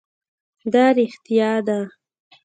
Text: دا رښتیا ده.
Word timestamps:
دا 0.73 0.85
رښتیا 0.97 1.51
ده. 1.67 1.79